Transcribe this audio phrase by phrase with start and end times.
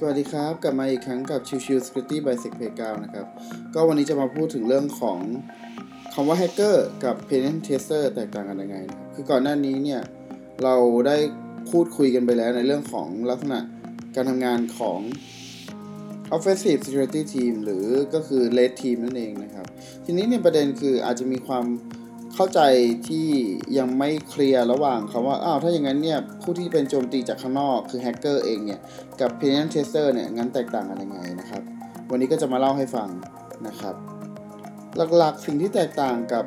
[0.00, 3.26] สวัสดีครับ กลับมาอีกครั้งกับชิวชิว Security by Sec p a y g r o u n d นะครับ
[3.74, 5.18] ก็วันนี้จะมาพูดถึงเรื่องของ
[6.14, 10.00] คำว่า hacker กับ penetration tester แตกต่างกันยังไงนะคือก่อนหน้านี้เนี่ย
[10.64, 10.76] เรา
[11.06, 11.16] ได้
[11.70, 13.60] พูดคุยกันไปแล้วในเรื่องของลักษณะ
[14.14, 15.00] การทำงานของ
[16.36, 19.66] offensive security team หรือก็คือ red team นั่นเองนะครับ
[20.04, 21.64] ทีนี้เนี่ยประเด็นคืออาจจะมีความ
[22.40, 22.62] เข้าใจ
[23.08, 23.28] ที่
[23.78, 28.80] ยังไม่เคลียร์ระหว่างคำว่าอ้าวถ้าอย่างนั้นเนี่ยผู้ที่เป็นโจมตีจากข้างนอกคือแฮกเกอร์เองเนี่ย
[29.20, 31.62] กับ penetrant tester เนี่ยงั้นแตกต่างกันยังไงนะครับ
[32.10, 33.08] วันนี้ก็จะมาเล่าให้ฟัง
[33.66, 33.94] นะครับ
[35.16, 36.44] หลักๆสิ่งที่แตกต่างกับ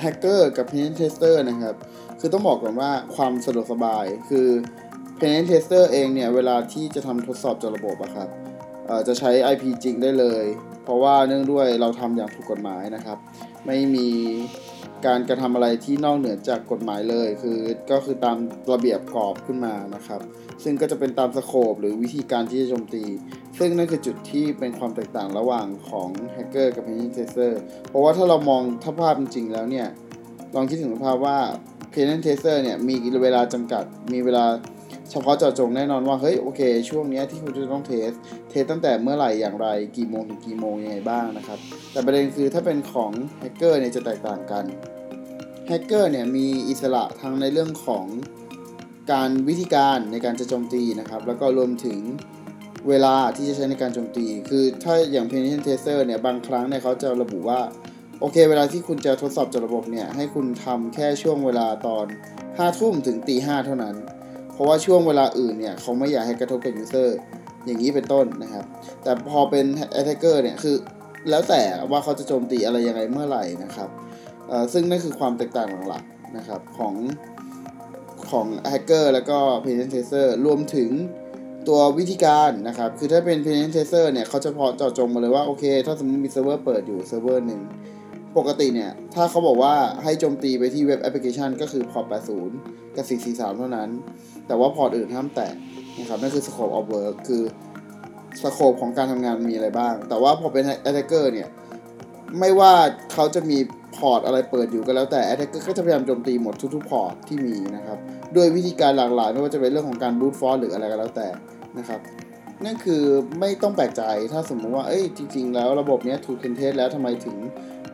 [0.00, 1.74] แฮกเกอร์กับ penetrant tester นะครับ
[2.20, 4.48] คือต้องบอกก่อนว่าความสะดวกสบายคือ
[5.18, 8.28] penetrant tester เองเนี่ยเวลาที่จะทำทดสอบจากระบบอะครับ
[9.08, 10.44] จะใช้ IP จริงได้เลย
[10.84, 13.18] เพราะว่าเนื่องด้วยเราทำอย่างถูกกฎหมายนะครับ
[13.66, 14.08] ไม่มี
[15.06, 17.58] การกระทำอะไรที่นอกเหนือจากกฎหมายเลย คือ
[17.90, 18.36] ก็คือตาม
[18.72, 20.20] ระเบียบกรอบขึ้นมานะครับ
[20.64, 23.04] ซึ่งก็จะเป็นตาม scope หรือวิธีการที่จะโจมตี
[23.58, 29.86] ซึ่งนั่นคือจุดที่เป็นความแตกต่างระหว่างของแฮกเกอร์กับ penetration tester เพราะว่าถ้าเรามองถ้าภาพจริงแล้วเนี่ย
[30.54, 31.38] ลองคิดถึงภาพว่า
[31.90, 34.44] penetration tester เนี่ยมีเวลาจำกัดมีเวลา
[35.10, 38.10] เฉพาะเจาะจงแน่นอนว่าเฮ้ยโอเค ช่วงนี้ที่คุณจะต้อง test
[38.50, 41.58] test ตั้งแต่เมื่อไหร่อย่างไร กี่โมงถึงกี่โมงยังไงบ้างนะครับ
[41.92, 44.64] แต่ประเด็นคือถ้าเป็นของแฮกเกอร์เนี่ยจะแตกต่างกัน
[45.68, 48.06] แฮกเกอร์เนี่ยมีอิสระทั้งในเรื่องของ
[49.12, 51.98] การวิธีการในการจะโจมตีนะครับ แล้วก็รวมถึง
[52.88, 57.60] เวลาที่จะใช้ในการโจมตี คือถ้าอย่าง penetration tester เนี่ยบางครั้งเนี่ยเขาจะระบุว่า
[58.20, 62.06] โอเค เวลาที่คุณจะทดสอบเจาะระบบเนี่ยให้คุณทำแค่ช่วงเวลาตอน
[62.42, 63.96] 5ทุ่มถึงตีห้าเท่านั้น
[64.60, 67.18] เพราะว่าช่วงเวลาอื่นเนี่ยเขาไม่อยากให้กระทบกับ user อร์
[67.66, 68.64] อย่างนี้เป็นต้นนะครับ
[69.02, 69.66] แต่พอเป็น
[69.98, 70.76] attacker เนี่ยคือ
[71.30, 73.88] แล้วแต่ว่าเขาจะโจมตีอะไรยังไงเมื่อไหร่นะครับ
[74.72, 76.94] ซึ่งนั่นคือความแตกต่างหลักๆนะครับของ
[78.30, 80.90] ของแฮกเกอร์แล้วก็ penetration tester รวมถึง
[81.68, 87.60] ตัววิธีการนะครับ คือถ้าเป็น penetration tester เนี่ยเขาจะพอเจาะจงมาเลยว่า โอเค ถ้าสมมติมีเซิร์ฟเวอร์เปิดอยู่เซิร์ฟเวอร์หนึ่ง
[88.38, 92.06] ปกติเนี่ย ถ้าเขาบอกว่าให้โจมตีไปที่ web application ก็คือ port
[92.50, 93.88] 80 กับ 443 เท่านั้น
[94.46, 95.52] แต่ว่า port อื่นห้ามแตะ
[95.98, 97.42] นะครับนั่นคือ scope of work คือ
[98.42, 101.48] scope ของการทำงานมีอะไรบ้าง แต่ว่าพอเป็น attacker เนี่ย
[102.38, 102.72] ไม่ว่า
[103.12, 103.58] เขาจะมี
[103.96, 107.98] port อะไรเปิดอยู่ก็แล้วแต่ attacker ก็จะพยายามโจมตีหมดทุกๆ port ที่มีนะครับ
[108.36, 111.28] ด้วยวิธีการหลากหลาย ไม่ว่าจะเป็นเรื่องของการ brute force หรืออะไรก็แล้วแต่
[111.78, 112.00] นะครับ
[112.64, 113.02] นั่นคือ
[113.40, 117.36] ไม่ต้องแปลกใจถ้าสมมติว่า เอ้ย จริง ๆ แล้วระบบนี้ถูก pentest แล้วทำไมถึง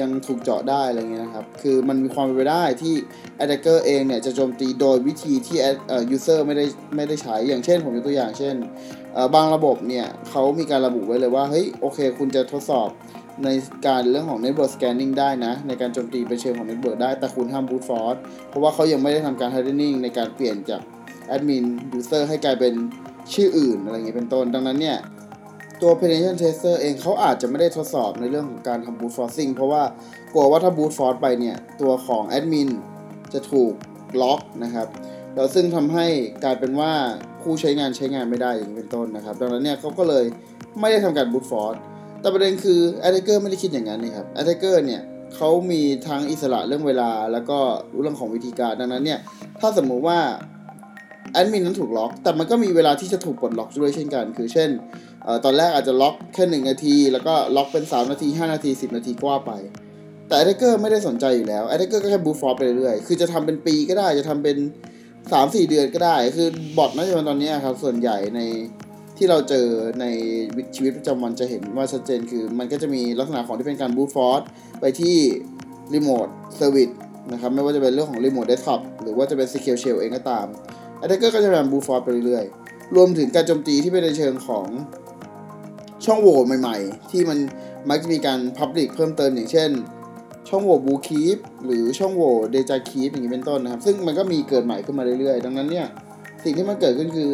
[0.00, 2.94] ยังถูกเจาะได้อะไรเงี้ยนะครับ คือมันมีความเป็นไปได้ที่
[3.42, 5.58] attacker เองเนี่ยจะโจมตีโดยวิธีที่
[5.88, 6.64] เอ่อ user ไม่ได้
[6.96, 8.54] ไม่ได้ใช้ อย่างเช่นผมยกตัวอย่างเช่น
[9.34, 12.90] บางระบบเนี่ยเขามีการระบุไว้เลยว่า เฮ้ย โอเค คุณจะทดสอบ
[13.44, 13.48] ใน
[13.86, 18.18] การเรื่องของ network scanning ได้นะ ในการโจมตีไปเชิงของ network ได้ แต่คุณห้าม brute force
[18.48, 20.82] เพราะว่าเขายังไม่ได้ทำการ hardening ในการเปลี่ยนจาก
[21.34, 21.64] admin
[21.98, 22.74] user ให้กลายเป็น
[23.34, 24.98] ชื่ออื่นอะไรอย่างนี้เป็นต้น ดังนั้นเนี่ย
[25.82, 29.82] ตัว penetration tester เองเขาอาจจะไม่ได้ทดสอบในเรื่องของการทำ brute forcing เพราะว่า
[30.32, 32.70] กลัวว่าถ้า brute force ไปเนี่ย ตัวของ admin
[33.32, 33.72] จะถูก
[34.22, 34.88] ล็อกนะครับ
[35.34, 36.06] แล้วซึ่งทำให้
[36.44, 36.92] กลายเป็นว่า
[37.42, 40.24] ผู้ใช้งานใช้งานไม่ได้อย่างเป็นต้นนะครับ ดังนั้นเนี่ยเขาก็เลย
[40.80, 41.78] ไม่ได้ทำการ brute force
[42.20, 45.02] แต่ประเด็นคือ Attacker ไม่ได้คิดอย่างนั้นนะครับ Attacker เนี่ย
[45.36, 47.58] เขามีทั้งอิสระเรื่องเวลา แล้วก็
[48.00, 49.20] เรื่องของวิธีการดังนั้นเนี่ย
[49.60, 50.18] ถ้าสมมุติว่า
[51.32, 54.70] แอดมินนั้นถูกล็อก แต่มันก็มีเวลาที่จะถูกปลดล็อกด้วยเช่นกัน คือเช่น
[55.26, 59.50] อตอนแรกอาจจะล็อกแค่หนึ่งนาที แล้วก็ล็อกเป็น 3 นาที 5 นาที 10 นาทีกว่าไป
[60.28, 64.56] แต่ Attacker ไม่ได้สนใจอยู่แล้ว Attacker ก็แค่บูฟอร์ไปเรื่อยๆ คือจะทำเป็นปีก็ได้จะทำเป็น
[65.32, 66.48] 3-4 เดือนก็ได้ คือ
[66.78, 68.40] บอทน่าจะเป็นตอนนี้ครับ ส่วนใหญ่ใน
[69.16, 69.66] ที่เราเจอ
[70.00, 70.06] ใน
[70.74, 74.40] ชีวิตประจำวันจะเห็นว่าชัดเจนคือ มันก็จะมีลักษณะของที่เป็นการ brute force
[74.80, 75.16] ไปที่
[75.94, 76.90] remote service
[77.32, 80.46] นะครับไม่ว่าจะเป็นเรื่องของ remote desktop หรือว่าจะเป็น Secure Shell เองก็ตาม
[81.00, 84.66] อันนี้ก็จะพยายาม brute force ไปเรื่อยๆ รวมถึงการโจมตีที่เป็นในเชิงของ
[86.04, 87.38] ช่องโหว่ใหม่ๆ ที่มัน
[87.88, 89.70] มักจะมีการ Public เพิ่มเติมอย่างเช่น
[90.48, 95.86] ช่องโหว่ BlueKeep หรือช่องโหว่ DejaBlue อย่างนี้เป็นต้นนะครับ ซึ่งมันก็มีเกิดใหม่ขึ้นมาเรื่อยๆ ดังนั้นเนี่ย
[96.44, 97.32] สิ่งที่มันเกิดขึ้นคือ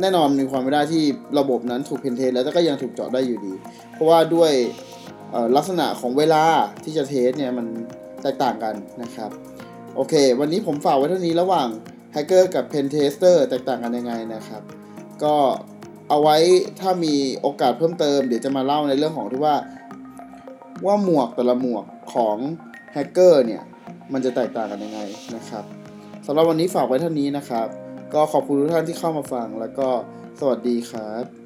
[0.00, 1.02] แน่นอนมีความเป็นไปได้ที่
[1.38, 3.52] ระบบนั้นถูก pentest แล้วแต่ก็ยังถูกเจาะได้อยู่ดี
[3.92, 4.52] เพราะว่าด้วย
[5.56, 6.44] ลักษณะของเวลา
[6.84, 7.66] ที่จะ test เนี่ยมัน
[8.22, 9.30] แตกต่างกันนะครับ
[9.96, 11.68] โอเค วันนี้ผมฝากไว้เท่านี้ระหว่าง
[12.14, 14.62] แฮกเกอร์กับ pentester แตกต่างกันยังไงนะครับ
[15.22, 15.36] ก็
[16.08, 16.36] เอาไว้
[16.80, 19.56] ถ้ามีโอกาสเพิ่มเติม เดี๋ยวจะมาเล่าในเรื่องของที่ว่า
[20.86, 21.84] ว่าหมวกแต่ละหมวก
[22.14, 22.36] ของ
[22.92, 23.62] แฮกเกอร์เนี่ย
[24.12, 25.00] มันจะแตกต่างกันยังไง
[25.36, 25.64] นะครับ
[26.26, 27.66] สำหรับวันนี้ฝากไว้เท่านี้นะครับ
[28.14, 29.88] ก็ขอบคุณทุกท่านที่เข้ามาฟังแล้วก็
[30.40, 31.43] สวัสดีครับ